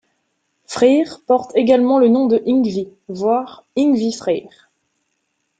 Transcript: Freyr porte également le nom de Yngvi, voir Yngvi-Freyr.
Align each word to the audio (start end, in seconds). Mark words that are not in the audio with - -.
Freyr 0.65 1.21
porte 1.27 1.51
également 1.55 1.99
le 1.99 2.07
nom 2.07 2.25
de 2.25 2.41
Yngvi, 2.47 2.89
voir 3.07 3.65
Yngvi-Freyr. 3.77 4.71